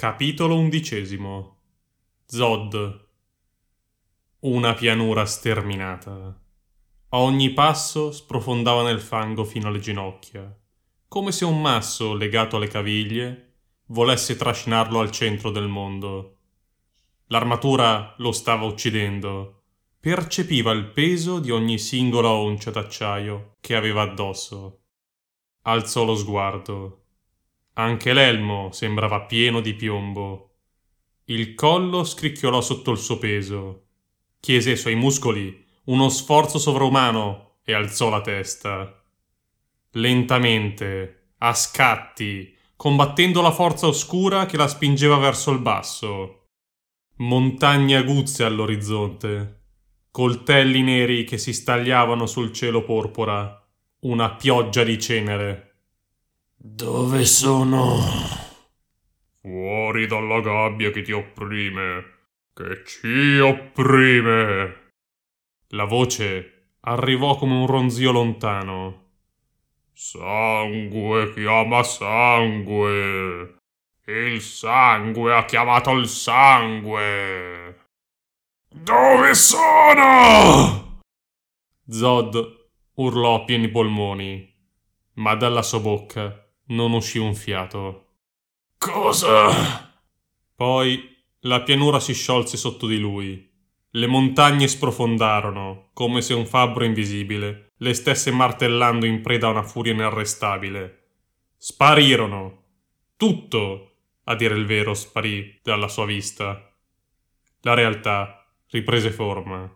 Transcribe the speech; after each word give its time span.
Capitolo 0.00 0.56
undicesimo 0.56 1.58
Zod 2.24 3.06
Una 4.38 4.72
pianura 4.72 5.26
sterminata. 5.26 6.40
A 7.10 7.18
ogni 7.18 7.50
passo 7.50 8.10
sprofondava 8.10 8.82
nel 8.82 8.98
fango 8.98 9.44
fino 9.44 9.68
alle 9.68 9.78
ginocchia, 9.78 10.58
come 11.06 11.32
se 11.32 11.44
un 11.44 11.60
masso 11.60 12.14
legato 12.14 12.56
alle 12.56 12.68
caviglie 12.68 13.56
volesse 13.88 14.36
trascinarlo 14.36 15.00
al 15.00 15.10
centro 15.10 15.50
del 15.50 15.68
mondo. 15.68 16.38
L'armatura 17.26 18.14
lo 18.16 18.32
stava 18.32 18.64
uccidendo. 18.64 19.64
Percepiva 20.00 20.72
il 20.72 20.86
peso 20.86 21.40
di 21.40 21.50
ogni 21.50 21.78
singola 21.78 22.30
oncia 22.30 22.70
d'acciaio 22.70 23.56
che 23.60 23.76
aveva 23.76 24.00
addosso. 24.00 24.80
Alzò 25.64 26.04
lo 26.04 26.16
sguardo 26.16 26.99
anche 27.74 28.12
l'elmo 28.12 28.70
sembrava 28.72 29.22
pieno 29.22 29.60
di 29.60 29.74
piombo. 29.74 30.56
Il 31.24 31.54
collo 31.54 32.04
scricchiolò 32.04 32.60
sotto 32.60 32.90
il 32.90 32.98
suo 32.98 33.18
peso. 33.18 33.86
Chiese 34.40 34.70
ai 34.70 34.76
suoi 34.76 34.94
muscoli 34.96 35.64
uno 35.84 36.08
sforzo 36.08 36.58
sovrumano 36.58 37.58
e 37.64 37.72
alzò 37.72 38.10
la 38.10 38.20
testa. 38.20 39.02
Lentamente, 39.92 41.34
a 41.38 41.54
scatti, 41.54 42.54
combattendo 42.76 43.42
la 43.42 43.50
forza 43.50 43.86
oscura 43.86 44.46
che 44.46 44.56
la 44.56 44.68
spingeva 44.68 45.16
verso 45.16 45.50
il 45.50 45.58
basso. 45.58 46.48
Montagne 47.16 47.96
aguzze 47.96 48.44
all'orizzonte, 48.44 49.64
coltelli 50.10 50.82
neri 50.82 51.24
che 51.24 51.38
si 51.38 51.52
stagliavano 51.52 52.26
sul 52.26 52.52
cielo 52.52 52.82
porpora, 52.82 53.56
una 54.00 54.34
pioggia 54.34 54.82
di 54.82 54.98
cenere. 54.98 55.69
Dove 56.62 57.24
sono? 57.24 57.96
Fuori 59.40 60.06
dalla 60.06 60.40
gabbia 60.40 60.90
che 60.90 61.00
ti 61.00 61.10
opprime, 61.10 62.04
che 62.52 62.84
ci 62.84 63.38
opprime. 63.38 64.92
La 65.68 65.84
voce 65.84 66.74
arrivò 66.80 67.36
come 67.36 67.54
un 67.54 67.66
ronzio 67.66 68.12
lontano. 68.12 69.12
Sangue 69.94 71.32
chiama 71.32 71.82
sangue. 71.82 73.56
Il 74.04 74.42
sangue 74.42 75.34
ha 75.34 75.46
chiamato 75.46 75.92
il 75.92 76.08
sangue. 76.08 77.86
Dove 78.68 79.34
sono? 79.34 81.00
Zod 81.88 82.68
urlò 82.96 83.36
a 83.36 83.44
pieni 83.44 83.70
polmoni, 83.70 84.46
ma 85.14 85.34
dalla 85.34 85.62
sua 85.62 85.80
bocca 85.80 86.48
non 86.70 86.92
uscì 86.92 87.18
un 87.18 87.34
fiato. 87.34 88.06
Cosa? 88.76 89.92
Poi 90.54 91.16
la 91.40 91.62
pianura 91.62 92.00
si 92.00 92.12
sciolse 92.12 92.56
sotto 92.56 92.86
di 92.86 92.98
lui. 92.98 93.48
Le 93.92 94.06
montagne 94.06 94.68
sprofondarono, 94.68 95.90
come 95.92 96.22
se 96.22 96.34
un 96.34 96.46
fabbro 96.46 96.84
invisibile 96.84 97.70
le 97.82 97.94
stesse 97.94 98.30
martellando 98.30 99.06
in 99.06 99.22
preda 99.22 99.46
a 99.46 99.50
una 99.50 99.62
furia 99.62 99.92
inarrestabile. 99.92 100.98
Sparirono. 101.56 102.64
Tutto, 103.16 103.92
a 104.24 104.34
dire 104.34 104.54
il 104.54 104.66
vero, 104.66 104.92
sparì 104.92 105.58
dalla 105.62 105.88
sua 105.88 106.04
vista. 106.04 106.72
La 107.62 107.74
realtà 107.74 108.46
riprese 108.68 109.10
forma. 109.10 109.70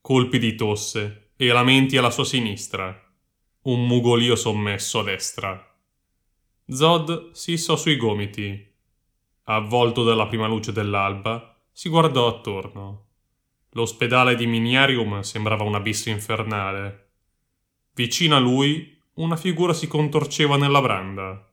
Colpi 0.00 0.38
di 0.38 0.54
tosse 0.54 1.32
e 1.36 1.46
lamenti 1.48 1.98
alla 1.98 2.10
sua 2.10 2.24
sinistra. 2.24 2.98
Un 3.64 3.86
mugolio 3.86 4.36
sommesso 4.36 5.00
a 5.00 5.02
destra. 5.02 5.73
Zod 6.66 7.32
si 7.32 7.52
issò 7.52 7.76
sui 7.76 7.96
gomiti. 7.96 8.72
Avvolto 9.44 10.02
dalla 10.02 10.26
prima 10.26 10.46
luce 10.46 10.72
dell'alba, 10.72 11.56
si 11.70 11.88
guardò 11.88 12.26
attorno. 12.26 13.06
L'ospedale 13.70 14.34
di 14.34 14.46
Miniarium 14.46 15.20
sembrava 15.20 15.64
un 15.64 15.74
abisso 15.74 16.08
infernale. 16.08 17.10
Vicino 17.94 18.36
a 18.36 18.38
lui 18.38 18.98
una 19.14 19.36
figura 19.36 19.72
si 19.72 19.86
contorceva 19.86 20.56
nella 20.56 20.80
branda. 20.80 21.46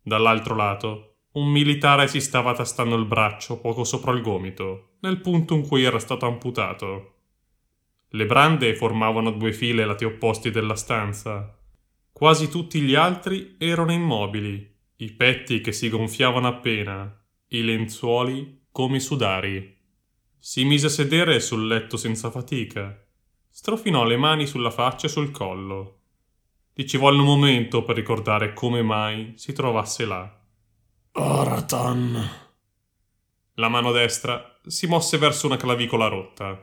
Dall'altro 0.00 0.54
lato 0.54 1.16
un 1.32 1.50
militare 1.50 2.08
si 2.08 2.20
stava 2.20 2.54
tastando 2.54 2.96
il 2.96 3.04
braccio 3.04 3.60
poco 3.60 3.84
sopra 3.84 4.12
il 4.12 4.22
gomito, 4.22 4.92
nel 5.00 5.20
punto 5.20 5.54
in 5.54 5.66
cui 5.66 5.82
era 5.82 5.98
stato 5.98 6.24
amputato. 6.24 7.14
Le 8.08 8.26
brande 8.26 8.74
formavano 8.74 9.32
due 9.32 9.52
file 9.52 9.82
ai 9.82 9.88
lati 9.88 10.04
opposti 10.04 10.50
della 10.50 10.76
stanza, 10.76 11.54
Quasi 12.16 12.48
tutti 12.48 12.80
gli 12.80 12.94
altri 12.94 13.56
erano 13.58 13.92
immobili, 13.92 14.74
i 14.96 15.12
petti 15.12 15.60
che 15.60 15.70
si 15.70 15.90
gonfiavano 15.90 16.48
appena, 16.48 17.14
i 17.48 17.62
lenzuoli 17.62 18.68
come 18.72 19.00
sudari. 19.00 19.78
Si 20.38 20.64
mise 20.64 20.86
a 20.86 20.88
sedere 20.88 21.40
sul 21.40 21.66
letto 21.66 21.98
senza 21.98 22.30
fatica. 22.30 22.98
Strofinò 23.50 24.04
le 24.04 24.16
mani 24.16 24.46
sulla 24.46 24.70
faccia 24.70 25.08
e 25.08 25.10
sul 25.10 25.30
collo. 25.30 26.04
Gli 26.72 26.84
ci 26.86 26.96
volle 26.96 27.20
un 27.20 27.26
momento 27.26 27.84
per 27.84 27.96
ricordare 27.96 28.54
come 28.54 28.80
mai 28.80 29.34
si 29.36 29.52
trovasse 29.52 30.06
là. 30.06 30.40
Oratan. 31.12 32.30
La 33.56 33.68
mano 33.68 33.92
destra 33.92 34.58
si 34.64 34.86
mosse 34.86 35.18
verso 35.18 35.44
una 35.44 35.58
clavicola 35.58 36.06
rotta. 36.06 36.62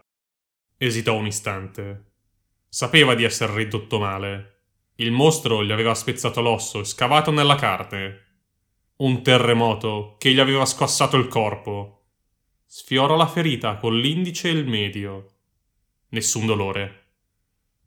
Esitò 0.78 1.16
un 1.16 1.28
istante. 1.28 2.14
Sapeva 2.68 3.14
di 3.14 3.24
essere 3.24 3.54
ridotto 3.54 4.00
male 4.00 4.53
il 4.98 5.12
mostro 5.12 5.64
gli 5.64 5.72
aveva 5.72 5.96
spezzato 5.96 6.42
l'osso 6.42 6.82
e 6.82 6.86
scavato 6.86 7.32
nella 7.32 7.56
carne. 7.56 8.22
Un 8.98 9.24
terremoto 9.24 10.16
che 10.20 10.32
gli 10.32 10.40
aveva 10.40 10.66
squassato 10.66 11.18
il 11.18 11.28
corpo. 11.28 12.04
Sfiorò 12.66 13.16
la 13.16 13.28
ferita 13.28 13.78
con 13.78 13.98
l'indice 13.98 14.50
e 14.50 14.52
il 14.52 14.68
medio. 14.68 15.32
Nessun 16.10 16.46
dolore. 16.46 17.02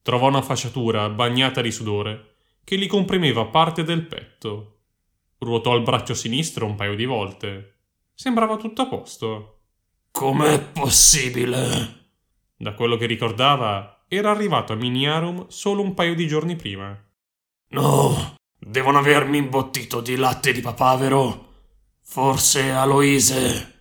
Trovò 0.03 0.27
una 0.29 0.43
fasciatura 0.43 1.09
bagnata 1.09 1.61
di 1.61 1.71
sudore 1.71 2.35
che 2.65 2.77
gli 2.77 2.87
comprimeva 2.89 3.45
parte 3.47 3.85
del 3.85 4.05
petto. 4.07 4.81
Ruotò 5.39 5.77
il 5.77 5.83
braccio 5.83 6.15
sinistro 6.15 6.67
un 6.67 6.75
paio 6.75 6.97
di 6.97 7.05
volte. 7.05 7.75
Sembrava 8.15 8.57
tutto 8.57 8.83
a 8.83 8.89
posto. 8.89 9.61
Com'è 10.11 10.61
possibile? 10.61 12.05
Da 12.57 12.75
quello 12.75 12.97
che 12.97 13.07
ricordava, 13.07 13.96
era 14.09 14.31
arrivato 14.31 14.73
a 14.73 14.77
Miniarum 14.77 15.47
solo 15.49 15.83
un 15.83 15.95
paio 15.95 16.15
di 16.15 16.27
giorni 16.27 16.55
prima. 16.57 16.97
No, 17.71 18.37
devono 18.59 18.99
avermi 18.99 19.39
imbottito 19.39 20.01
di 20.01 20.17
latte 20.17 20.53
di 20.53 20.61
papavero. 20.61 21.45
Forse 22.03 22.71
Aloise. 22.71 23.75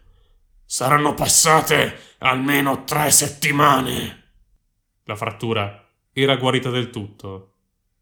Saranno 0.65 1.13
passate 1.13 2.15
almeno 2.19 2.83
tre 2.85 3.11
settimane. 3.11 4.23
La 5.03 5.15
frattura 5.15 5.87
era 6.11 6.35
guarita 6.37 6.71
del 6.71 6.89
tutto. 6.89 7.51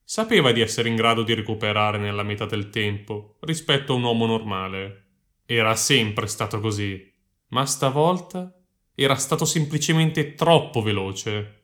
Sapeva 0.06 0.53
di 0.53 0.62
essere 0.62 0.88
in 0.88 0.95
grado 0.95 1.23
di 1.23 1.33
recuperare 1.33 1.97
nella 1.97 2.23
metà 2.23 2.45
del 2.45 2.69
tempo 2.69 3.38
rispetto 3.41 3.94
a 3.94 3.95
un 3.97 4.03
uomo 4.03 4.25
normale. 4.25 5.01
Era 5.45 5.75
sempre 5.75 6.28
stato 6.28 6.62
così, 6.62 7.12
ma 7.50 7.66
stavolta 7.66 8.53
era 8.95 9.16
stato 9.16 9.44
semplicemente 9.44 10.35
troppo 10.35 10.81
veloce. 10.81 11.62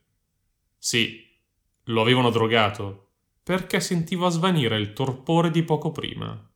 Sì, 0.81 1.27
lo 1.83 2.01
avevano 2.01 2.29
drogato, 2.29 3.09
perché 3.43 3.81
sentiva 3.81 4.29
svanire 4.29 4.77
il 4.77 4.93
torpore 4.93 5.51
di 5.51 5.61
poco 5.63 5.91
prima. 5.91 6.49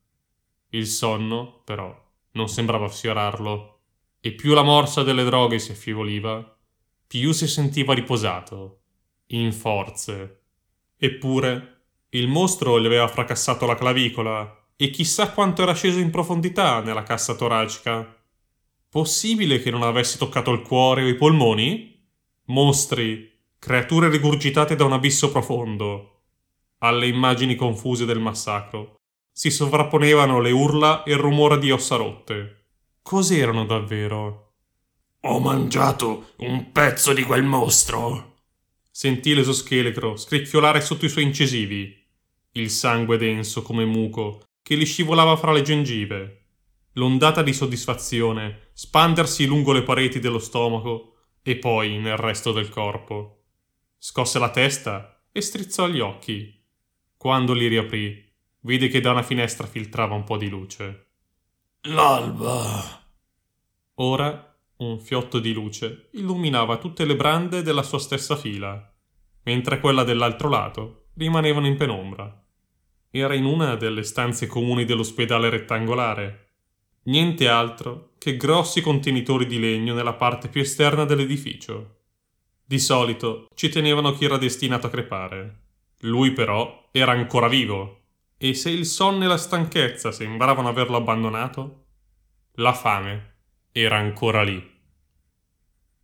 Il 0.70 0.86
sonno, 0.86 1.60
però, 1.62 1.94
non 2.32 2.48
sembrava 2.48 2.88
sfiorarlo, 2.88 3.80
e 4.20 4.32
più 4.32 4.54
la 4.54 4.62
morsa 4.62 5.02
delle 5.02 5.24
droghe 5.24 5.58
si 5.58 5.72
affieoliva, 5.72 6.56
più 7.06 7.32
si 7.32 7.46
sentiva 7.46 7.92
riposato, 7.92 8.80
in 9.28 9.52
forze. 9.52 10.40
Eppure, 10.96 11.82
il 12.10 12.26
mostro 12.26 12.80
gli 12.80 12.86
aveva 12.86 13.06
fracassato 13.06 13.66
la 13.66 13.74
clavicola 13.74 14.66
e 14.76 14.88
chissà 14.88 15.32
quanto 15.32 15.62
era 15.62 15.74
sceso 15.74 15.98
in 15.98 16.10
profondità 16.10 16.80
nella 16.80 17.02
cassa 17.02 17.34
toracica. 17.34 18.16
Possibile 18.88 19.60
che 19.60 19.70
non 19.70 19.82
avesse 19.82 20.16
toccato 20.16 20.50
il 20.52 20.62
cuore 20.62 21.02
o 21.02 21.08
i 21.08 21.14
polmoni? 21.14 22.02
Mostri 22.46 23.33
creature 23.64 24.10
rigurgitate 24.10 24.76
da 24.76 24.84
un 24.84 24.92
abisso 24.92 25.30
profondo. 25.30 26.24
Alle 26.80 27.06
immagini 27.06 27.54
confuse 27.54 28.04
del 28.04 28.20
massacro 28.20 28.96
si 29.32 29.50
sovrapponevano 29.50 30.38
le 30.38 30.50
urla 30.50 31.02
e 31.02 31.12
il 31.12 31.16
rumore 31.16 31.58
di 31.58 31.70
ossa 31.70 31.96
rotte. 31.96 32.66
Cos'erano 33.00 33.64
davvero? 33.64 34.52
Ho 35.20 35.40
mangiato 35.40 36.32
un 36.40 36.72
pezzo 36.72 37.14
di 37.14 37.22
quel 37.22 37.42
mostro. 37.42 38.40
Sentì 38.90 39.32
l'esoscheletro 39.32 40.18
scricchiolare 40.18 40.82
sotto 40.82 41.06
i 41.06 41.08
suoi 41.08 41.24
incisivi, 41.24 42.06
il 42.52 42.68
sangue 42.68 43.16
denso 43.16 43.62
come 43.62 43.86
muco 43.86 44.42
che 44.60 44.76
gli 44.76 44.84
scivolava 44.84 45.36
fra 45.36 45.52
le 45.52 45.62
gengive, 45.62 46.48
l'ondata 46.92 47.42
di 47.42 47.54
soddisfazione 47.54 48.68
spandersi 48.74 49.46
lungo 49.46 49.72
le 49.72 49.84
pareti 49.84 50.18
dello 50.18 50.38
stomaco 50.38 51.14
e 51.42 51.56
poi 51.56 51.96
nel 51.96 52.18
resto 52.18 52.52
del 52.52 52.68
corpo 52.68 53.38
scosse 54.06 54.38
la 54.38 54.50
testa 54.50 55.18
e 55.32 55.40
strizzò 55.40 55.88
gli 55.88 55.98
occhi. 55.98 56.62
Quando 57.16 57.54
li 57.54 57.68
riaprì, 57.68 58.22
vide 58.60 58.88
che 58.88 59.00
da 59.00 59.12
una 59.12 59.22
finestra 59.22 59.66
filtrava 59.66 60.14
un 60.14 60.24
po' 60.24 60.36
di 60.36 60.50
luce. 60.50 61.06
L'alba. 61.84 63.02
Ora 63.94 64.58
un 64.76 65.00
fiotto 65.00 65.38
di 65.38 65.54
luce 65.54 66.10
illuminava 66.12 66.76
tutte 66.76 67.06
le 67.06 67.16
brande 67.16 67.62
della 67.62 67.82
sua 67.82 67.98
stessa 67.98 68.36
fila, 68.36 68.94
mentre 69.44 69.80
quella 69.80 70.04
dell'altro 70.04 70.50
lato 70.50 71.06
rimanevano 71.14 71.66
in 71.66 71.76
penombra. 71.78 72.44
Era 73.08 73.32
in 73.32 73.46
una 73.46 73.74
delle 73.74 74.02
stanze 74.02 74.46
comuni 74.46 74.84
dell'ospedale 74.84 75.48
rettangolare. 75.48 76.48
Niente 77.04 77.48
altro 77.48 78.10
che 78.18 78.36
grossi 78.36 78.82
contenitori 78.82 79.46
di 79.46 79.58
legno 79.58 79.94
nella 79.94 80.12
parte 80.12 80.48
più 80.48 80.60
esterna 80.60 81.06
dell'edificio. 81.06 82.00
Di 82.66 82.78
solito 82.78 83.48
ci 83.54 83.68
tenevano 83.68 84.12
chi 84.12 84.24
era 84.24 84.38
destinato 84.38 84.86
a 84.86 84.90
crepare. 84.90 85.60
Lui 86.00 86.32
però 86.32 86.88
era 86.92 87.12
ancora 87.12 87.46
vivo. 87.46 88.00
E 88.38 88.54
se 88.54 88.70
il 88.70 88.86
sonno 88.86 89.24
e 89.24 89.26
la 89.26 89.36
stanchezza 89.36 90.10
sembravano 90.12 90.68
averlo 90.68 90.96
abbandonato, 90.96 91.84
la 92.54 92.72
fame 92.72 93.34
era 93.70 93.98
ancora 93.98 94.42
lì. 94.42 94.72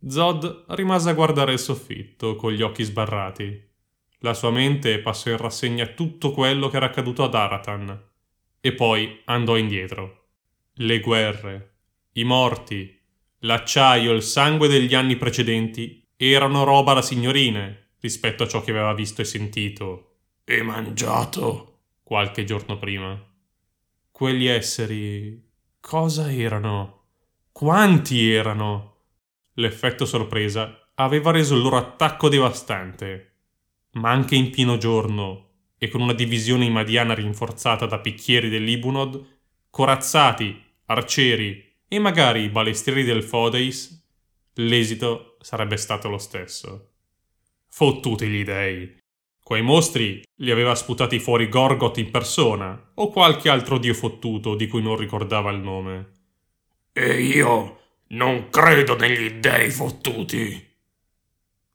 Zod 0.07 0.65
rimase 0.69 1.09
a 1.09 1.13
guardare 1.13 1.53
il 1.53 1.59
soffitto 1.59 2.35
con 2.35 2.51
gli 2.51 2.61
occhi 2.61 2.83
sbarrati. 2.83 3.69
La 4.19 4.33
sua 4.35 4.51
mente 4.51 4.99
passò 4.99 5.31
in 5.31 5.37
rassegna 5.37 5.87
tutto 5.87 6.31
quello 6.31 6.69
che 6.69 6.77
era 6.77 6.87
accaduto 6.87 7.23
ad 7.23 7.33
Aratan 7.33 8.09
e 8.59 8.73
poi 8.73 9.21
andò 9.25 9.57
indietro. 9.57 10.27
Le 10.73 10.99
guerre, 10.99 11.77
i 12.13 12.23
morti, 12.23 12.99
l'acciaio, 13.39 14.11
il 14.11 14.21
sangue 14.21 14.67
degli 14.67 14.93
anni 14.93 15.15
precedenti 15.15 16.00
erano 16.29 16.63
roba 16.63 16.93
da 16.93 17.01
signorine 17.01 17.93
rispetto 17.99 18.43
a 18.43 18.47
ciò 18.47 18.61
che 18.61 18.71
aveva 18.71 18.93
visto 18.93 19.21
e 19.21 19.25
sentito 19.25 20.17
E 20.43 20.61
mangiato. 20.61 21.79
qualche 22.03 22.43
giorno 22.43 22.77
prima. 22.77 23.19
Quegli 24.11 24.45
esseri 24.45 25.41
cosa 25.79 26.31
erano? 26.31 27.05
Quanti 27.51 28.31
erano? 28.31 28.95
L'effetto 29.53 30.05
sorpresa 30.05 30.89
aveva 30.95 31.31
reso 31.31 31.55
il 31.55 31.61
loro 31.61 31.77
attacco 31.77 32.29
devastante. 32.29 33.27
Ma 33.93 34.11
anche 34.11 34.35
in 34.35 34.49
pieno 34.51 34.77
giorno 34.77 35.49
e 35.77 35.89
con 35.89 36.01
una 36.01 36.13
divisione 36.13 36.65
imadiana 36.65 37.13
rinforzata 37.13 37.85
da 37.85 37.99
picchieri 37.99 38.49
dell'Ibunod, 38.49 39.25
corazzati, 39.69 40.61
arcieri 40.85 41.77
e 41.87 41.99
magari 41.99 42.49
balestrieri 42.49 43.03
del 43.03 43.23
Fodeis, 43.23 44.00
l'esito 44.55 45.37
sarebbe 45.41 45.77
stato 45.77 46.09
lo 46.09 46.17
stesso. 46.17 46.89
Fottuti 47.69 48.27
gli 48.27 48.43
dei. 48.43 48.99
Quei 49.43 49.61
mostri 49.61 50.23
li 50.35 50.51
aveva 50.51 50.75
sputati 50.75 51.19
fuori 51.19 51.49
Gorgoth 51.49 51.97
in 51.97 52.11
persona 52.11 52.91
o 52.95 53.09
qualche 53.09 53.49
altro 53.49 53.77
dio 53.77 53.93
fottuto 53.93 54.55
di 54.55 54.67
cui 54.67 54.81
non 54.81 54.95
ricordava 54.95 55.51
il 55.51 55.59
nome. 55.59 56.11
E 56.93 57.21
io 57.21 57.79
non 58.09 58.49
credo 58.49 58.95
negli 58.97 59.39
dei 59.39 59.69
fottuti. 59.69 60.69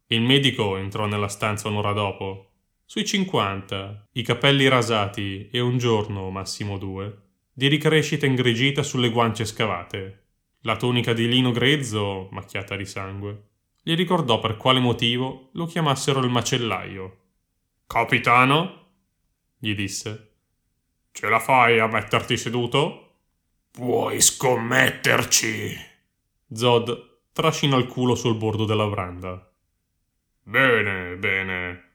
Il 0.09 0.23
medico 0.23 0.77
entrò 0.77 1.07
nella 1.07 1.29
stanza 1.29 1.69
un'ora 1.69 1.93
dopo. 1.93 2.51
Sui 2.85 3.05
50, 3.05 4.09
i 4.13 4.23
capelli 4.23 4.69
rasati 4.69 5.49
e 5.51 5.59
un 5.59 5.79
giorno, 5.79 6.31
massimo 6.31 6.79
due, 6.79 7.23
di 7.53 7.67
ricrescita 7.67 8.27
ingrigita 8.27 8.83
sulle 8.83 9.11
guance 9.11 9.45
scavate. 9.45 10.26
La 10.67 10.75
tunica 10.75 11.13
di 11.13 11.29
lino 11.29 11.53
grezzo, 11.53 12.27
macchiata 12.33 12.75
di 12.75 12.85
sangue, 12.85 13.51
gli 13.85 13.95
ricordò 13.95 14.41
per 14.41 14.57
quale 14.57 14.81
motivo 14.81 15.51
lo 15.53 15.65
chiamassero 15.65 16.19
il 16.19 16.29
macellaio. 16.29 17.19
Capitano? 17.87 18.87
gli 19.59 19.77
disse. 19.77 20.33
Ce 21.13 21.29
la 21.29 21.39
fai 21.39 21.79
a 21.79 21.87
metterti 21.87 22.37
seduto? 22.37 23.19
Puoi 23.71 24.21
scommetterci. 24.21 25.73
Zod 26.53 27.19
trascinò 27.31 27.79
il 27.79 27.87
culo 27.87 28.17
sul 28.17 28.37
bordo 28.37 28.65
della 28.65 28.89
branda. 28.89 29.49
Bene, 30.43 31.15
bene. 31.15 31.91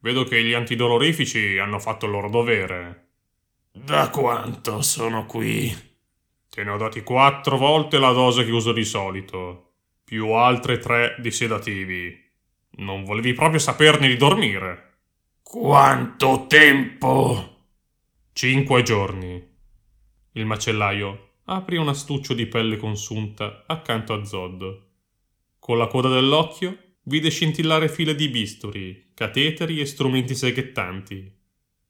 Vedo 0.00 0.24
che 0.24 0.44
gli 0.44 0.52
antidolorifici 0.52 1.56
hanno 1.56 1.78
fatto 1.78 2.04
il 2.04 2.12
loro 2.12 2.28
dovere. 2.28 3.08
Da 3.72 4.10
quanto 4.10 4.82
sono 4.82 5.24
qui? 5.24 5.88
Te 6.50 6.64
ne 6.64 6.70
ho 6.70 6.76
dati 6.76 7.02
quattro 7.02 7.56
volte 7.56 8.00
la 8.00 8.10
dose 8.10 8.44
che 8.44 8.50
uso 8.50 8.72
di 8.72 8.84
solito, 8.84 9.74
più 10.02 10.30
altre 10.30 10.78
tre 10.78 11.14
di 11.20 11.30
sedativi. 11.30 12.12
Non 12.78 13.04
volevi 13.04 13.32
proprio 13.34 13.60
saperne 13.60 14.08
di 14.08 14.16
dormire. 14.16 14.98
Quanto 15.42 16.46
tempo? 16.48 17.66
Cinque 18.32 18.82
giorni. 18.82 19.40
Il 20.32 20.44
macellaio 20.44 21.34
aprì 21.44 21.76
un 21.76 21.86
astuccio 21.86 22.34
di 22.34 22.46
pelle 22.46 22.76
consunta 22.76 23.62
accanto 23.68 24.12
a 24.12 24.24
Zod. 24.24 24.88
Con 25.56 25.78
la 25.78 25.86
coda 25.86 26.08
dell'occhio 26.08 26.76
vide 27.04 27.30
scintillare 27.30 27.88
file 27.88 28.16
di 28.16 28.28
bisturi, 28.28 29.12
cateteri 29.14 29.78
e 29.78 29.86
strumenti 29.86 30.34
seghettanti. 30.34 31.32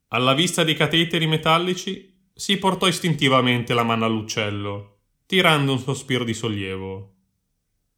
Alla 0.09 0.35
vista 0.35 0.65
dei 0.65 0.75
cateteri 0.75 1.27
metallici 1.27 2.10
si 2.41 2.57
portò 2.57 2.87
istintivamente 2.87 3.75
la 3.75 3.83
mano 3.83 4.07
all'uccello, 4.07 5.01
tirando 5.27 5.73
un 5.73 5.79
sospiro 5.79 6.25
di 6.25 6.33
sollievo. 6.33 7.17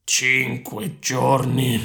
Cinque 0.02 0.98
giorni. 0.98 1.80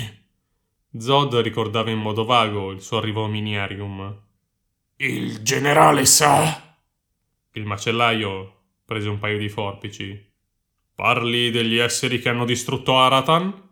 Zod 0.98 1.36
ricordava 1.36 1.92
in 1.92 2.00
modo 2.00 2.25
vago 2.25 2.71
il 2.71 2.81
suo 2.81 2.98
arrivo 2.98 3.25
a 3.25 3.27
Miniarium. 3.27 4.21
Il 4.95 5.44
generale 5.44 6.04
sa? 6.07 6.80
Il 7.51 7.65
macellaio 7.65 8.62
prese 8.83 9.07
un 9.07 9.19
paio 9.19 9.38
di 9.38 9.50
forbici. 9.50 10.33
Parli 10.95 11.51
degli 11.51 11.77
esseri 11.77 12.19
che 12.19 12.30
hanno 12.30 12.45
distrutto 12.45 12.98
Aratan? 12.98 13.69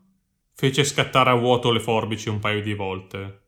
Fece 0.54 0.84
scattare 0.84 1.32
a 1.32 1.34
vuoto 1.34 1.72
le 1.72 1.80
forbici 1.80 2.30
un 2.30 2.38
paio 2.38 2.62
di 2.62 2.76
volte. 2.76 3.48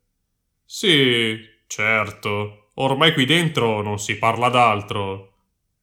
Sì, 0.65 1.37
certo. 1.67 2.66
Ormai 2.79 3.13
qui 3.13 3.25
dentro 3.25 3.81
non 3.81 3.97
si 3.97 4.18
parla 4.18 4.50
d'altro. 4.50 5.33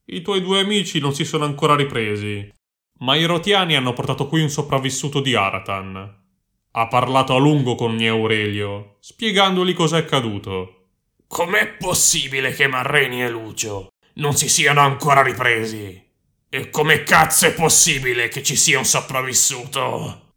I 0.06 0.22
tuoi 0.22 0.40
due 0.40 0.60
amici 0.60 1.00
non 1.00 1.14
si 1.14 1.24
sono 1.24 1.44
ancora 1.44 1.74
ripresi. 1.74 2.52
Ma 2.98 3.16
i 3.16 3.24
rotiani 3.24 3.74
hanno 3.74 3.92
portato 3.92 4.28
qui 4.28 4.42
un 4.42 4.48
sopravvissuto 4.48 5.20
di 5.20 5.34
Aratan. 5.34 6.22
Ha 6.70 6.86
parlato 6.86 7.34
a 7.34 7.38
lungo 7.38 7.74
con 7.74 7.94
mio 7.94 8.14
Aurelio, 8.14 8.96
spiegandogli 9.00 9.74
cos'è 9.74 9.98
accaduto. 9.98 10.88
Com'è 11.26 11.74
possibile 11.76 12.52
che 12.52 12.68
Marreni 12.68 13.22
e 13.22 13.28
Lucio 13.28 13.88
non 14.14 14.34
si 14.34 14.48
siano 14.48 14.80
ancora 14.80 15.22
ripresi? 15.22 16.00
E 16.48 16.70
come 16.70 17.02
cazzo 17.02 17.46
è 17.46 17.54
possibile 17.54 18.28
che 18.28 18.44
ci 18.44 18.54
sia 18.54 18.78
un 18.78 18.84
sopravvissuto? 18.84 20.34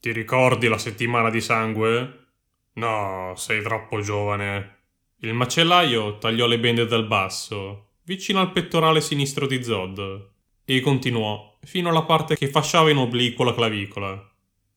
Ti 0.00 0.10
ricordi 0.12 0.68
la 0.68 0.78
settimana 0.78 1.28
di 1.28 1.42
sangue? 1.42 2.28
No, 2.74 3.34
sei 3.36 3.62
troppo 3.62 4.00
giovane. 4.00 4.81
Il 5.24 5.34
macellaio 5.34 6.18
tagliò 6.18 6.48
le 6.48 6.58
bende 6.58 6.84
dal 6.84 7.06
basso, 7.06 7.90
vicino 8.02 8.40
al 8.40 8.50
pettorale 8.50 9.00
sinistro 9.00 9.46
di 9.46 9.62
Zod, 9.62 10.30
e 10.64 10.80
continuò 10.80 11.58
fino 11.62 11.90
alla 11.90 12.02
parte 12.02 12.36
che 12.36 12.48
fasciava 12.48 12.90
in 12.90 12.96
obliquo 12.96 13.44
la 13.44 13.54
clavicola. 13.54 14.30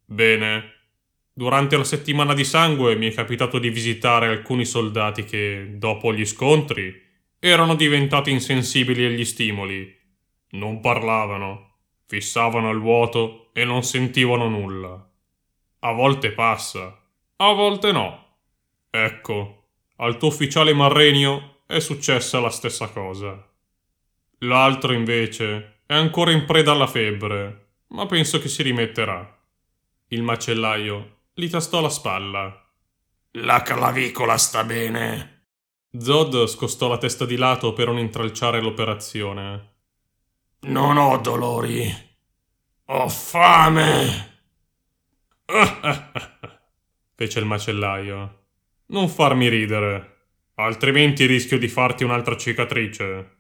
Bene. 0.06 0.74
Durante 1.34 1.78
la 1.78 1.84
settimana 1.84 2.36
di 2.36 2.44
sangue 2.44 2.96
mi 2.96 3.08
è 3.08 3.12
capitato 3.12 3.58
di 3.58 3.72
visitare 3.72 4.28
alcuni 4.28 4.66
soldati 4.66 5.24
che, 5.24 5.78
dopo 5.78 6.14
gli 6.14 6.26
scontri, 6.26 6.94
erano 7.40 7.74
diventati 7.74 8.30
insensibili 8.30 9.04
agli 9.04 9.26
stimoli. 9.26 9.92
Non 10.52 10.80
parlavano, 10.80 11.78
fissavano 12.06 12.70
il 12.70 12.80
vuoto 12.80 13.50
e 13.52 13.66
non 13.66 13.82
sentivano 13.82 14.48
nulla. 14.48 15.10
A 15.80 15.92
volte 15.92 16.32
passa, 16.34 17.02
a 17.38 17.52
volte 17.52 17.92
no. 17.92 18.26
Ecco, 18.92 19.65
al 19.98 20.18
tuo 20.18 20.28
ufficiale 20.28 20.74
Marrenio 20.74 21.62
è 21.66 21.80
successa 21.80 22.40
la 22.40 22.50
stessa 22.50 22.90
cosa. 22.90 23.50
L'altro 24.40 24.94
invece 24.94 25.82
è 25.86 25.94
ancora 25.94 26.32
in 26.32 26.46
preda 26.46 26.72
alla 26.72 26.88
febbre, 26.88 27.68
ma 27.88 28.06
penso 28.06 28.40
che 28.40 28.50
si 28.50 28.64
rimetterà. 28.64 29.40
Il 30.08 30.22
macellaio 30.22 31.22
gli 31.34 31.50
tastò 31.50 31.82
la 31.82 31.90
spalla. 31.90 32.64
La 33.32 33.62
clavicola 33.62 34.38
sta 34.38 34.64
bene. 34.64 35.48
Zod 35.98 36.46
scostò 36.46 36.88
la 36.88 36.98
testa 36.98 37.26
di 37.26 37.38
lato 37.38 37.74
per 37.74 37.88
non 37.88 37.98
intralciare 37.98 38.62
l'operazione. 38.62 39.74
Non 40.62 40.98
ho 40.98 41.18
dolori. 41.18 41.90
Ho 42.86 43.10
fame. 43.10 44.34
fece 47.16 47.40
il 47.40 47.46
macellaio. 47.46 48.45
Non 48.88 49.10
farmi 49.10 49.50
ridere, 49.50 50.28
altrimenti 50.56 51.26
rischio 51.26 51.58
di 51.58 51.68
farti 51.68 52.04
un'altra 52.04 52.38
cicatrice. 52.38 53.34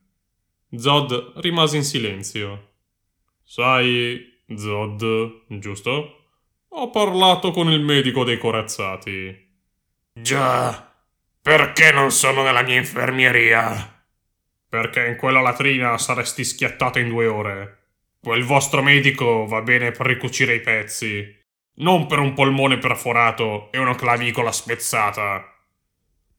Zod 0.75 1.33
rimase 1.37 1.77
in 1.77 1.83
silenzio. 1.83 2.73
Sai, 3.43 4.41
Zod, 4.55 5.43
giusto? 5.47 6.19
Ho 6.69 6.89
parlato 6.89 7.51
con 7.51 7.69
il 7.71 7.81
medico 7.81 8.23
dei 8.23 8.37
corazzati. 8.37 9.53
Già. 10.13 10.93
Perché 11.41 11.91
non 11.91 12.11
sono 12.11 12.43
nella 12.43 12.63
mia 12.63 12.75
infermieria? 12.75 13.93
perché 14.75 15.07
in 15.07 15.15
quella 15.15 15.39
latrina 15.39 15.97
saresti 15.97 16.43
schiattato 16.43 16.99
in 16.99 17.07
due 17.07 17.27
ore. 17.27 17.77
Quel 18.19 18.43
vostro 18.43 18.83
medico 18.83 19.45
va 19.45 19.61
bene 19.61 19.91
per 19.91 20.05
ricucire 20.07 20.55
i 20.55 20.59
pezzi, 20.59 21.44
non 21.75 22.05
per 22.07 22.19
un 22.19 22.33
polmone 22.33 22.77
perforato 22.77 23.71
e 23.71 23.77
una 23.77 23.95
clavicola 23.95 24.51
spezzata. 24.51 25.43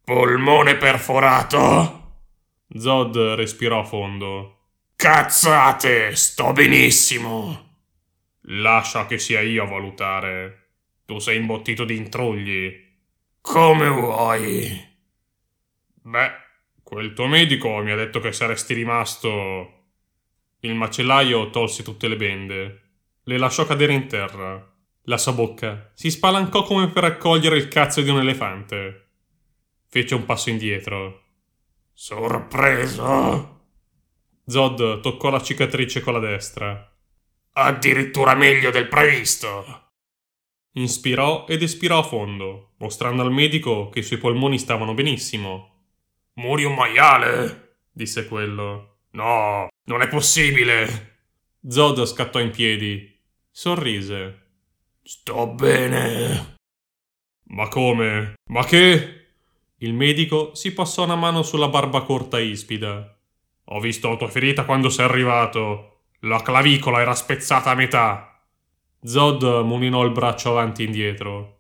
Polmone 0.05 0.77
perforato? 0.77 2.21
Zod 2.75 3.17
respirò 3.17 3.81
a 3.81 3.85
fondo. 3.85 4.59
Cazzate, 4.97 6.15
sto 6.17 6.53
benissimo. 6.53 7.65
Lascia 8.49 9.07
che 9.07 9.19
sia 9.19 9.41
io 9.41 9.65
a 9.65 9.67
valutare. 9.67 10.69
Tu 11.05 11.19
sei 11.19 11.37
imbottito 11.37 11.85
di 11.85 11.97
intrugli. 11.97 12.85
Come 13.41 13.89
vuoi. 13.89 14.95
Beh, 16.03 16.31
quel 16.83 17.13
tuo 17.13 17.27
medico 17.27 17.77
mi 17.79 17.91
ha 17.91 17.97
detto 17.97 18.21
che 18.21 18.33
saresti 18.33 18.75
rimasto. 18.75 19.73
Il 20.61 20.75
macellaio 20.75 21.51
tolse 21.51 21.83
tutte 21.83 22.09
le 22.09 22.17
bende. 22.17 22.83
Le 23.25 23.39
lasciò 23.39 23.67
cadere 23.67 23.93
in 23.93 24.07
terra. 24.07 24.75
La 25.09 25.19
sua 25.19 25.33
bocca 25.33 25.93
si 25.95 26.11
spalancò 26.11 26.65
come 26.65 26.89
per 26.89 27.05
raccogliere 27.05 27.57
il 27.57 27.69
cazzo 27.69 28.01
di 28.01 28.11
un 28.11 28.19
elefante. 28.19 29.11
Fece 29.89 30.17
un 30.17 30.25
passo 30.25 30.51
indietro. 30.51 31.23
Sorpreso? 31.93 33.61
Zod 34.45 35.01
toccò 35.01 35.31
la 35.31 35.41
cicatrice 35.41 36.01
con 36.01 36.15
la 36.15 36.19
destra. 36.19 36.93
Addirittura 37.53 38.35
meglio 38.35 38.71
del 38.71 38.89
previsto. 38.89 39.93
Inspirò 40.73 41.47
ed 41.47 41.63
espirò 41.63 42.01
a 42.01 42.03
fondo, 42.03 42.75
mostrando 42.79 43.23
al 43.23 43.33
medico 43.33 43.89
che 43.91 44.01
i 44.01 44.03
suoi 44.03 44.19
polmoni 44.19 44.59
stavano 44.59 44.93
benissimo. 44.93 45.85
Muri 46.35 46.65
un 46.65 46.75
maiale? 46.75 47.79
disse 47.93 48.27
quello. 48.27 49.03
No, 49.13 49.69
non 49.85 50.03
è 50.03 50.09
possibile. 50.09 51.21
Zod 51.69 52.05
scattò 52.05 52.41
in 52.41 52.51
piedi. 52.51 53.19
Sorrise. 53.53 54.46
Sto 55.09 55.47
bene. 55.47 56.57
Ma 57.51 57.69
come? 57.69 58.35
Ma 58.51 58.65
che? 58.65 59.27
Il 59.77 59.95
medico 59.95 60.53
si 60.57 60.73
passò 60.73 61.05
una 61.05 61.15
mano 61.15 61.45
sulla 61.45 61.69
barba 61.69 62.03
corta 62.03 62.41
ispida. 62.41 63.17
Ho 63.67 63.79
visto 63.79 64.09
la 64.09 64.17
tua 64.17 64.27
ferita 64.27 64.65
quando 64.65 64.89
sei 64.89 65.05
arrivato. 65.05 66.07
La 66.23 66.43
clavicola 66.43 67.01
era 67.01 67.15
spezzata 67.15 67.71
a 67.71 67.77
metà. 67.77 68.45
Zod 69.01 69.45
mulinò 69.65 70.03
il 70.03 70.11
braccio 70.11 70.51
avanti 70.51 70.83
e 70.83 70.87
indietro. 70.87 71.59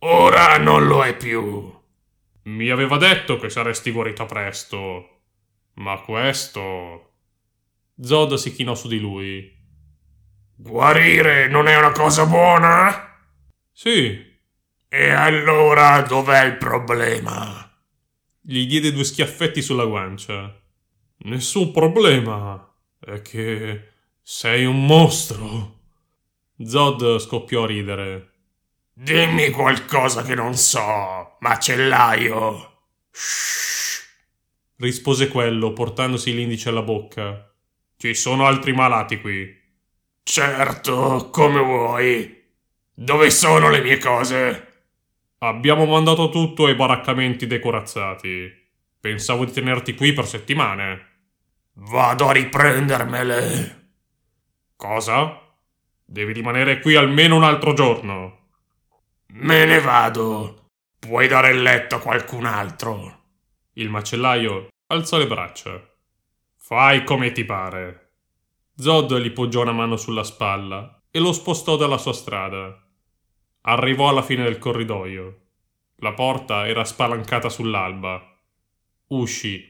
Ora 0.00 0.58
non 0.58 0.88
lo 0.88 1.04
è 1.04 1.16
più. 1.16 1.72
Mi 2.42 2.70
aveva 2.70 2.96
detto 2.96 3.36
che 3.36 3.50
saresti 3.50 3.92
guarito 3.92 4.26
presto. 4.26 5.20
Ma 5.74 6.00
questo. 6.00 7.12
Zod 8.00 8.34
si 8.34 8.52
chinò 8.52 8.74
su 8.74 8.88
di 8.88 8.98
lui. 8.98 9.58
Guarire 10.62 11.48
non 11.48 11.68
è 11.68 11.76
una 11.78 11.90
cosa 11.90 12.26
buona? 12.26 13.18
Sì. 13.72 14.28
E 14.88 15.10
allora 15.10 16.02
dov'è 16.02 16.44
il 16.44 16.58
problema? 16.58 17.66
Gli 18.38 18.66
diede 18.66 18.92
due 18.92 19.04
schiaffetti 19.04 19.62
sulla 19.62 19.86
guancia. 19.86 20.54
Nessun 21.20 21.72
problema. 21.72 22.74
È 22.98 23.22
che 23.22 23.88
sei 24.20 24.66
un 24.66 24.84
mostro. 24.84 25.78
Zod 26.62 27.18
scoppiò 27.20 27.62
a 27.62 27.66
ridere. 27.66 28.30
Dimmi 28.92 29.48
qualcosa 29.48 30.22
che 30.22 30.34
non 30.34 30.54
so, 30.54 31.36
macellaio. 31.40 32.82
Shh. 33.10 34.02
rispose 34.76 35.28
quello, 35.28 35.72
portandosi 35.72 36.34
l'indice 36.34 36.68
alla 36.68 36.82
bocca. 36.82 37.50
Ci 37.96 38.14
sono 38.14 38.44
altri 38.44 38.74
malati 38.74 39.22
qui. 39.22 39.59
Certo, 40.22 41.28
come 41.30 41.60
vuoi. 41.60 42.48
Dove 42.94 43.30
sono 43.30 43.70
le 43.70 43.80
mie 43.80 43.98
cose? 43.98 44.84
Abbiamo 45.38 45.86
mandato 45.86 46.28
tutto 46.28 46.66
ai 46.66 46.74
baraccamenti 46.74 47.46
dei 47.46 47.60
corazzati. 47.60 48.50
Pensavo 49.00 49.44
di 49.46 49.52
tenerti 49.52 49.94
qui 49.94 50.12
per 50.12 50.26
settimane. 50.26 51.08
Vado 51.72 52.28
a 52.28 52.32
riprendermele. 52.32 53.92
Cosa? 54.76 55.40
Devi 56.04 56.32
rimanere 56.32 56.80
qui 56.80 56.94
almeno 56.96 57.36
un 57.36 57.44
altro 57.44 57.72
giorno. 57.72 58.48
Me 59.28 59.64
ne 59.64 59.80
vado. 59.80 60.68
Puoi 60.98 61.26
dare 61.28 61.52
il 61.52 61.62
letto 61.62 61.96
a 61.96 62.00
qualcun 62.00 62.44
altro. 62.44 63.18
Il 63.74 63.88
macellaio 63.88 64.68
alzò 64.88 65.16
le 65.16 65.26
braccia. 65.26 65.82
Fai 66.56 67.04
come 67.04 67.32
ti 67.32 67.44
pare. 67.44 68.09
Zod 68.80 69.14
gli 69.18 69.30
poggiò 69.30 69.60
una 69.60 69.72
mano 69.72 69.98
sulla 69.98 70.24
spalla 70.24 71.02
e 71.10 71.18
lo 71.18 71.32
spostò 71.32 71.76
dalla 71.76 71.98
sua 71.98 72.14
strada. 72.14 72.82
Arrivò 73.62 74.08
alla 74.08 74.22
fine 74.22 74.44
del 74.44 74.56
corridoio. 74.56 75.40
La 75.96 76.14
porta 76.14 76.66
era 76.66 76.82
spalancata 76.86 77.50
sull'alba. 77.50 78.22
Uscì 79.08 79.62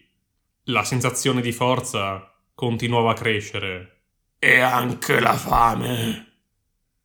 la 0.67 0.85
sensazione 0.85 1.41
di 1.41 1.51
forza 1.51 2.33
continuava 2.55 3.11
a 3.11 3.15
crescere. 3.15 4.03
E 4.39 4.61
anche 4.61 5.19
la 5.19 5.35
fame. 5.35 6.27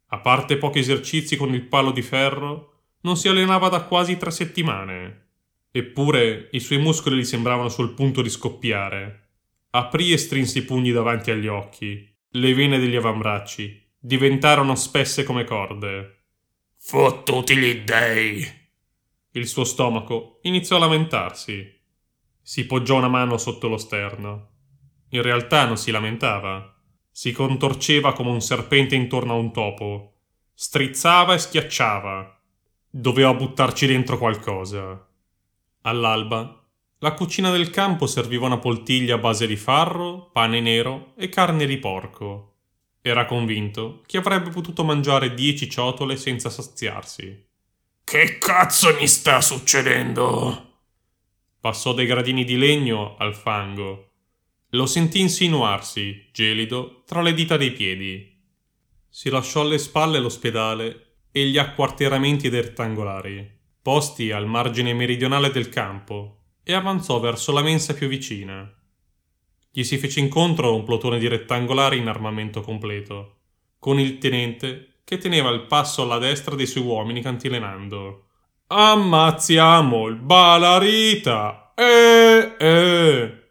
A 0.10 0.20
parte 0.20 0.58
pochi 0.58 0.78
esercizi 0.78 1.36
con 1.36 1.56
il 1.56 1.64
palo 1.64 1.90
di 1.90 2.04
ferro, 2.04 2.74
non 3.02 3.18
si 3.18 3.30
allenava 3.30 3.68
da 3.68 3.82
quasi 3.82 4.16
tre 4.18 4.30
settimane. 4.30 5.30
Eppure 5.72 6.50
i 6.52 6.60
suoi 6.60 6.78
muscoli 6.78 7.18
gli 7.18 7.26
sembravano 7.26 7.70
sul 7.70 7.96
punto 7.96 8.22
di 8.22 8.30
scoppiare. 8.30 9.25
Aprì 9.76 10.14
e 10.14 10.18
strinse 10.18 10.60
i 10.60 10.62
pugni 10.62 10.94
davanti 10.94 11.32
agli 11.32 11.48
occhi. 11.48 12.10
Le 12.30 12.54
vene 12.54 12.80
degli 12.80 12.96
avambracci 12.96 13.94
diventarono 14.00 14.74
spesse 14.74 15.26
come 15.26 15.44
corde. 15.44 16.28
Fottuti 16.78 17.58
gli 17.58 17.82
dei! 17.82 18.48
Il 19.32 19.48
suo 19.48 19.66
stomaco 19.66 20.40
iniziò 20.44 20.78
a 20.78 20.80
lamentarsi. 20.80 21.78
Si 22.42 22.66
poggiò 22.66 22.96
una 22.96 23.10
mano 23.10 23.38
sotto 23.38 23.68
lo 23.68 23.76
sterno. 23.76 24.52
In 25.10 25.22
realtà 25.22 25.66
non 25.66 25.76
si 25.76 25.92
lamentava. 25.92 26.74
Si 27.12 27.34
contorceva 27.34 28.14
come 28.14 28.30
un 28.30 28.42
serpente 28.42 28.96
intorno 28.96 29.34
a 29.34 29.38
un 29.38 29.52
topo. 29.52 30.20
Strizzava 30.54 31.34
e 31.34 31.40
schiacciava. 31.40 32.42
Doveva 32.90 33.34
buttarci 33.34 33.88
dentro 33.88 34.18
qualcosa. 34.18 35.06
All'alba, 35.82 36.65
la 37.06 37.14
cucina 37.14 37.52
del 37.52 37.70
campo 37.70 38.08
serviva 38.08 38.48
una 38.48 38.58
poltiglia 38.58 39.14
a 39.14 39.20
base 39.20 39.46
di 39.46 39.56
farro, 39.56 40.32
pane 40.34 40.60
nero 40.60 41.14
e 41.16 41.30
carne 41.30 41.68
di 41.68 41.78
porco. 41.78 42.56
Era 43.00 43.26
convinto 43.26 44.02
che 44.08 44.18
avrebbe 44.18 44.50
potuto 44.50 44.84
mangiare 44.84 45.36
dieci 45.36 45.70
ciotole 45.70 46.18
senza 46.18 46.50
saziarsi. 46.50 47.46
Che 48.04 48.38
cazzo 48.40 48.96
mi 48.96 49.08
sta 49.08 49.40
succedendo? 49.40 50.80
Passò 51.60 51.94
dai 51.94 52.08
gradini 52.08 52.44
di 52.44 52.58
legno 52.58 53.16
al 53.20 53.36
fango. 53.36 54.10
Lo 54.70 54.88
sentì 54.88 55.20
insinuarsi, 55.20 56.30
gelido, 56.34 57.04
tra 57.06 57.22
le 57.22 57.36
dita 57.36 57.56
dei 57.56 57.72
piedi. 57.72 58.36
Si 59.08 59.30
lasciò 59.30 59.62
alle 59.62 59.78
spalle 59.78 60.18
l'ospedale 60.18 61.18
e 61.32 61.46
gli 61.46 61.60
acquarteramenti 61.60 62.50
rettangolari, 62.50 63.48
posti 63.80 64.32
al 64.32 64.48
margine 64.48 64.92
meridionale 64.96 65.52
del 65.52 65.70
campo, 65.70 66.40
e 66.68 66.74
avanzò 66.74 67.20
verso 67.20 67.52
la 67.52 67.62
mensa 67.62 67.94
più 67.94 68.08
vicina. 68.08 68.68
Gli 69.72 69.84
si 69.84 69.98
fece 70.00 70.20
incontro 70.20 70.76
un 70.76 70.84
plotone 70.84 71.20
di 71.20 71.28
rettangolari 71.28 71.98
in 71.98 72.08
armamento 72.08 72.62
completo, 72.62 73.36
con 73.78 74.00
il 74.00 74.18
tenente 74.18 74.96
che 75.04 75.20
teneva 75.20 75.52
il 75.52 75.68
passo 75.68 76.02
alla 76.02 76.18
destra 76.18 76.56
dei 76.56 76.66
suoi 76.66 76.84
uomini 76.84 77.22
cantilenando. 77.22 78.24
Ammazziamo 78.68 80.08
il 80.08 80.16
Balarita! 80.16 81.74
E, 81.76 82.56
e, 82.58 83.44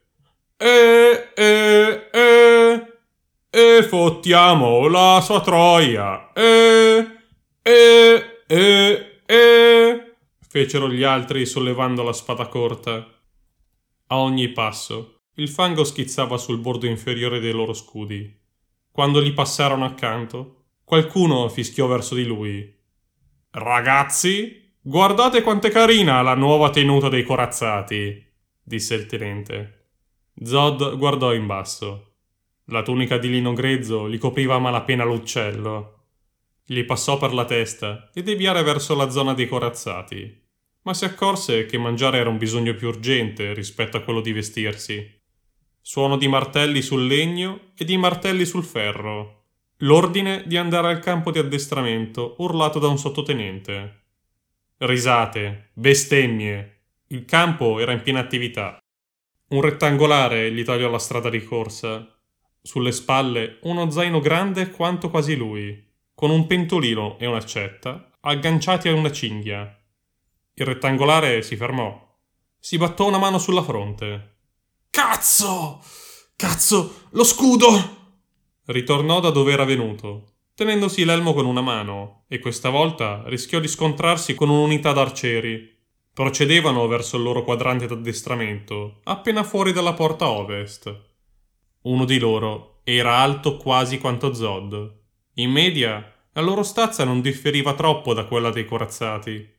e, 0.57 1.29
e, 1.35 2.09
e, 2.11 2.87
e 3.51 3.83
fottiamo 3.85 4.89
la 4.89 5.21
sua 5.23 5.41
troia! 5.41 6.33
E, 6.33 7.07
e, 7.63 8.41
e, 8.49 9.21
e, 9.25 9.94
fecero 10.55 10.89
gli 10.89 11.03
altri 11.03 11.47
sollevando 11.47 12.05
la 12.05 12.13
spada 12.13 12.47
corta. 12.47 13.05
A 14.07 14.19
ogni 14.21 14.51
passo, 14.51 15.23
il 15.35 15.49
fango 15.49 15.83
schizzava 15.83 16.37
sul 16.39 16.59
bordo 16.59 16.87
inferiore 16.87 17.41
dei 17.41 17.51
loro 17.51 17.73
scudi. 17.73 18.33
Quando 18.89 19.21
gli 19.21 19.33
passarono 19.33 19.85
accanto, 19.85 20.67
qualcuno 20.85 21.49
fischiò 21.49 21.89
verso 21.89 22.15
di 22.15 22.25
lui. 22.25 22.73
Ragazzi, 23.51 24.63
Guardate 24.87 25.41
quanto 25.41 25.69
è 25.69 25.71
carina 25.71 26.21
la 26.21 26.35
nuova 26.35 26.69
tenuta 26.69 27.09
dei 27.09 27.23
corazzati, 27.23 28.23
disse 28.63 28.95
il 28.95 29.07
tenente. 29.07 29.87
Zod 30.43 30.99
guardò 30.99 31.33
in 31.33 31.47
basso. 31.47 32.17
La 32.67 32.83
tunica 32.83 33.17
di 33.17 33.31
lino 33.31 33.55
grezzo 33.55 34.11
gli 34.11 34.19
copriva 34.19 34.57
a 34.57 34.59
malapena 34.59 35.03
l'uccello. 35.03 36.09
Gli 36.67 36.85
passò 36.85 37.17
per 37.17 37.33
la 37.33 37.47
testa 37.47 38.11
e 38.13 38.23
deviare 38.23 38.63
verso 38.63 38.95
la 38.95 39.09
zona 39.09 39.33
dei 39.33 39.49
corazzati, 39.49 40.44
ma 40.85 40.95
si 40.95 41.05
accorse 41.05 41.67
che 41.67 41.79
mangiare 41.79 42.19
era 42.19 42.29
un 42.29 42.39
bisogno 42.39 42.75
più 42.75 42.89
urgente 42.89 43.53
rispetto 43.53 43.97
a 43.97 44.01
quello 44.01 44.21
di 44.21 44.33
vestirsi. 44.33 45.23
Suono 45.81 46.17
di 46.17 46.29
martelli 46.29 46.81
sul 46.81 47.07
legno 47.07 47.73
e 47.77 47.85
di 47.85 47.97
martelli 47.97 48.45
sul 48.45 48.65
ferro. 48.65 49.43
L'ordine 49.79 50.45
di 50.47 50.57
andare 50.57 50.89
al 50.89 51.01
campo 51.01 51.31
di 51.31 51.39
addestramento 51.39 52.37
urlato 52.39 52.79
da 52.79 52.89
un 52.89 52.99
sottotenente. 52.99 54.03
Risate, 54.79 55.71
bestemmie. 55.75 56.81
Il 57.09 57.25
campo 57.25 57.79
era 57.81 57.93
in 57.93 58.03
piena 58.03 58.21
attività. 58.21 58.79
Un 59.49 59.61
rettangolare 59.61 60.53
gli 60.53 60.63
tagliò 60.65 60.89
la 60.89 60.99
strada 60.99 61.29
di 61.29 61.43
corsa. 61.45 62.09
Sulle 62.63 62.93
spalle 62.93 63.59
uno 63.63 63.91
zaino 63.91 64.21
grande 64.21 64.71
quanto 64.71 65.11
quasi 65.11 65.37
lui, 65.37 65.87
con 66.15 66.31
un 66.31 66.47
pentolino 66.47 67.19
e 67.19 67.27
un'accetta 67.27 68.11
agganciati 68.21 68.89
a 68.89 68.95
una 68.95 69.13
cinghia. 69.13 69.79
Il 70.57 70.67
rettangolare 70.67 71.43
si 71.43 71.57
fermò. 71.57 72.01
Si 72.61 72.79
battò 72.79 73.09
una 73.09 73.19
mano 73.19 73.39
sulla 73.39 73.63
fronte. 73.63 74.37
Cazzo! 74.89 75.83
Cazzo! 76.37 77.07
Lo 77.11 77.25
scudo! 77.25 77.67
Ritornò 78.67 79.19
da 79.19 79.31
dove 79.31 79.53
era 79.53 79.65
venuto, 79.65 80.37
tenendosi 80.55 81.05
l'elmo 81.05 81.35
con 81.35 81.45
una 81.45 81.61
mano, 81.61 82.25
e 82.29 82.39
questa 82.39 82.71
volta 82.71 83.23
rischiò 83.27 83.59
di 83.59 83.67
scontrarsi 83.67 84.35
con 84.35 84.49
un'unità 84.49 84.93
d'arcieri. 84.93 85.73
Procedevano 86.13 86.87
verso 86.87 87.17
il 87.17 87.25
loro 87.25 87.43
quadrante 87.43 87.87
d'addestramento, 87.89 89.01
appena 89.03 89.43
fuori 89.43 89.73
dalla 89.73 89.93
porta 89.95 90.31
ovest. 90.31 91.13
Uno 91.83 92.05
di 92.05 92.19
loro 92.21 92.81
era 92.85 93.17
alto 93.17 93.57
quasi 93.57 93.99
quanto 93.99 94.33
Zod. 94.33 95.03
In 95.35 95.51
media, 95.51 96.15
la 96.33 96.41
loro 96.41 96.63
stazza 96.63 97.03
non 97.03 97.21
differiva 97.21 97.75
troppo 97.75 98.15
da 98.15 98.25
quella 98.27 98.51
dei 98.51 98.65
corazzati. 98.65 99.54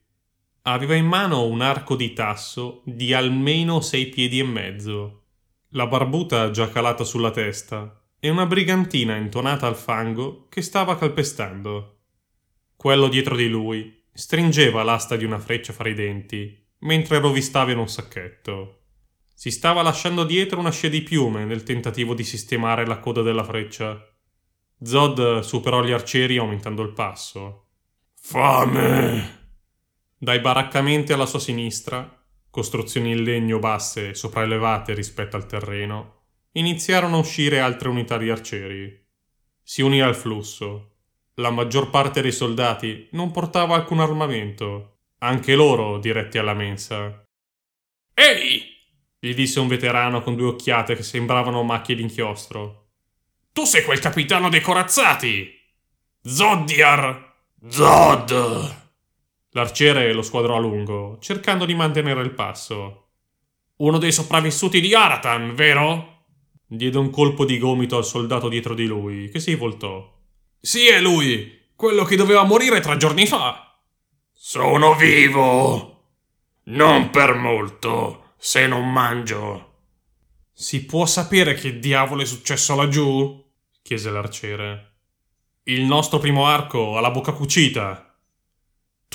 Aveva 0.68 0.96
in 0.96 1.06
mano 1.06 1.46
un 1.46 1.62
arco 1.62 1.96
di 1.96 2.14
tasso 2.14 2.82
di 2.86 3.14
almeno 3.14 3.82
sei 3.82 4.08
piedi 4.08 4.40
e 4.40 4.44
mezzo, 4.44 5.26
la 5.70 5.86
barbuta 5.86 6.50
già 6.50 6.70
calata 6.70 7.04
sulla 7.04 7.30
testa 7.30 8.02
e 8.20 8.30
una 8.30 8.48
brigantina 8.48 9.16
intonata 9.16 9.68
al 9.68 9.76
fango 9.76 10.48
che 10.50 10.64
stava 10.64 10.98
calpestando. 10.98 12.00
Quello 12.76 13.10
dietro 13.10 13.36
di 13.36 13.48
lui 13.48 14.06
stringeva 14.12 14.82
l'asta 14.82 15.16
di 15.16 15.24
una 15.24 15.38
freccia 15.38 15.72
fra 15.72 15.88
i 15.88 15.94
denti 15.94 16.66
mentre 16.80 17.20
rovistava 17.20 17.72
in 17.72 17.78
un 17.78 17.88
sacchetto. 17.88 18.86
Si 19.36 19.52
stava 19.52 19.84
lasciando 19.84 20.24
dietro 20.24 20.60
una 20.60 20.72
scia 20.72 20.88
di 20.88 21.04
piume 21.04 21.46
nel 21.46 21.62
tentativo 21.62 22.16
di 22.16 22.24
sistemare 22.24 22.88
la 22.88 22.98
coda 22.98 23.22
della 23.22 23.44
freccia. 23.44 24.04
Zod 24.82 25.42
superò 25.42 25.84
gli 25.84 25.92
arcieri 25.92 26.38
aumentando 26.38 26.82
il 26.82 26.94
passo. 26.94 27.68
Fame! 28.16 29.45
Dai 30.18 30.40
baraccamenti 30.40 31.12
alla 31.12 31.26
sua 31.26 31.40
sinistra, 31.40 32.24
costruzioni 32.50 33.12
in 33.12 33.24
legno 33.24 33.60
basse 33.60 34.10
e 34.10 34.14
sopraelevate 34.16 34.94
rispetto 34.94 35.36
al 35.36 35.46
terreno, 35.46 36.24
iniziarono 36.54 37.18
a 37.18 37.20
uscire 37.20 37.60
altre 37.60 37.90
unità 37.90 38.18
di 38.18 38.30
arcieri. 38.30 39.08
Si 39.62 39.82
unì 39.82 40.02
al 40.02 40.16
flusso. 40.16 40.92
La 41.36 41.50
maggior 41.50 41.90
parte 41.90 42.22
dei 42.22 42.32
soldati 42.32 43.10
non 43.12 43.32
portava 43.32 43.76
alcun 43.76 44.00
armamento, 44.00 45.00
anche 45.20 45.54
loro 45.54 46.00
diretti 46.00 46.38
alla 46.38 46.54
mensa. 46.54 47.26
Ehi! 48.14 48.74
gli 49.20 49.34
disse 49.34 49.60
un 49.60 49.68
veterano 49.68 50.22
con 50.22 50.36
due 50.36 50.50
occhiate 50.50 50.96
che 50.96 51.04
sembravano 51.04 51.62
macchie 51.64 51.96
d'inchiostro. 51.96 52.92
Tu 53.52 53.66
sei 53.66 53.84
quel 53.84 54.00
capitano 54.00 54.48
dei 54.48 54.62
corazzati! 54.62 55.52
Zoddiar! 56.22 57.34
Zod! 57.68 58.84
L'arciere 59.56 60.12
lo 60.12 60.22
squadrò 60.22 60.58
a 60.58 60.60
lungo, 60.60 61.18
cercando 61.22 61.64
di 61.64 61.74
mantenere 61.74 62.22
il 62.22 62.32
passo. 62.32 63.04
Uno 63.78 63.98
dei 63.98 64.12
sopravvissuti 64.12 64.82
di 64.82 64.94
Aratan, 64.94 65.56
vero? 65.56 66.26
Diede 66.68 66.98
un 66.98 67.10
colpo 67.10 67.46
di 67.46 67.58
gomito 67.58 67.96
al 67.96 68.04
soldato 68.04 68.50
dietro 68.50 68.74
di 68.74 68.86
lui, 68.86 69.30
che 69.30 69.40
si 69.40 69.56
voltò. 69.56 70.14
Sì, 70.60 70.88
è 70.88 71.00
lui! 71.00 71.68
Quello 71.74 72.04
che 72.04 72.18
doveva 72.18 72.44
morire 72.44 72.82
tre 72.82 72.98
giorni 72.98 73.26
fa! 73.26 73.80
Sono 74.34 74.94
vivo! 74.94 76.04
Non 76.64 77.10
per 77.10 77.36
molto, 77.36 78.34
se 78.38 78.68
non 78.68 78.92
mangio. 78.92 79.74
Si 80.52 80.84
può 80.84 81.06
sapere 81.06 81.54
che 81.54 81.80
diavolo 81.80 82.24
è 82.24 82.26
successo 82.26 82.76
laggiù? 82.76 83.42
chiese 83.82 84.12
l'arciere. 84.12 84.96
Il 85.64 85.84
nostro 85.84 86.20
primo 86.20 86.46
arco 86.46 86.98
ha 86.98 87.00
la 87.00 87.12
bocca 87.12 87.32
cucita. 87.32 88.15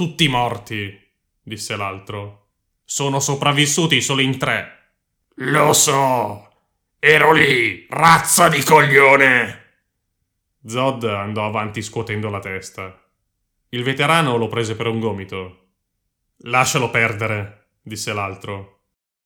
Tutti 0.00 0.28
morti, 0.28 0.98
disse 1.42 1.76
l'altro. 1.76 2.52
Sono 2.86 3.20
sopravvissuti 3.20 4.00
solo 4.00 4.22
in 4.22 4.38
tre. 4.38 4.94
Lo 5.34 5.74
so. 5.74 6.48
Ero 6.98 7.32
lì, 7.32 7.86
razza 7.90 8.48
di 8.48 8.62
coglione. 8.62 9.74
Zod 10.64 11.04
andò 11.04 11.44
avanti 11.44 11.82
scuotendo 11.82 12.30
la 12.30 12.38
testa. 12.38 12.98
Il 13.68 13.82
veterano 13.82 14.38
lo 14.38 14.48
prese 14.48 14.74
per 14.74 14.86
un 14.86 15.00
gomito. 15.00 15.72
Lascialo 16.44 16.88
perdere, 16.88 17.72
disse 17.82 18.14
l'altro. 18.14 18.84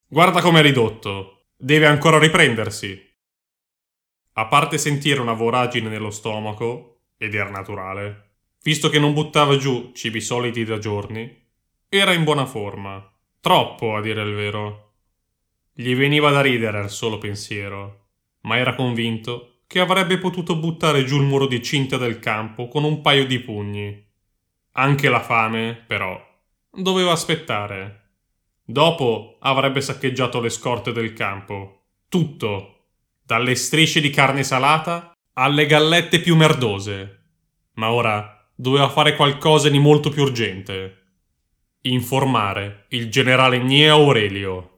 Guarda 0.09 0.41
com'è 0.41 0.61
ridotto. 0.61 1.51
Deve 1.57 1.87
ancora 1.87 2.19
riprendersi. 2.19 3.01
A 4.33 4.47
parte 4.47 4.79
sentire 4.79 5.21
una 5.21 5.35
voragine 5.35 5.89
nello 5.89 6.11
stomaco, 6.11 7.03
ed 7.17 7.33
era 7.33 7.49
naturale, 7.49 8.24
visto 8.65 8.89
che 8.89 8.99
non 8.99 9.13
buttava 9.13 9.59
giù 9.59 9.93
cibi 9.93 10.23
soliti 10.23 10.65
da 10.65 10.79
giorni, 10.79 11.43
era 11.89 12.15
in 12.15 12.25
buona 12.25 12.47
forma. 12.47 13.13
Troppo, 13.41 13.95
a 13.95 14.01
dire 14.01 14.23
il 14.23 14.35
vero. 14.35 14.93
Gli 15.75 15.95
veniva 15.95 16.31
da 16.31 16.41
ridere 16.41 16.79
al 16.79 16.91
solo 16.91 17.19
pensiero, 17.19 18.07
ma 18.43 18.57
era 18.57 18.75
convinto 18.75 19.59
che 19.67 19.81
avrebbe 19.81 20.17
potuto 20.17 20.57
buttare 20.57 21.05
giù 21.05 21.17
il 21.17 21.27
muro 21.27 21.47
di 21.47 21.63
cinta 21.63 21.99
del 21.99 22.19
campo 22.19 22.69
con 22.69 22.85
un 22.85 23.03
paio 23.03 23.27
di 23.27 23.39
pugni. 23.39 24.03
Anche 24.73 25.09
la 25.11 25.21
fame, 25.21 25.85
però, 25.87 26.19
doveva 26.71 27.13
aspettare. 27.13 28.01
Dopo 28.65 29.37
avrebbe 29.41 29.83
saccheggiato 29.83 30.41
le 30.41 30.49
scorte 30.49 30.91
del 30.91 31.13
campo. 31.13 31.83
Tutto, 32.09 32.87
dalle 33.23 33.55
strisce 33.57 34.01
di 34.01 34.09
carne 34.09 34.43
salata 34.43 35.13
alle 35.35 35.67
gallette 35.67 36.21
più 36.21 36.35
merdose. 36.35 37.25
Ma 37.75 37.91
ora 37.93 38.34
doveva 38.55 38.89
fare 38.89 39.17
qualcosa 39.17 39.69
di 39.69 39.79
molto 39.79 40.11
più 40.11 40.23
urgente. 40.23 41.03
Informare 41.83 42.87
il 42.91 43.11
generale 43.11 43.61
Gnea 43.61 43.93
Aurelio. 43.93 44.74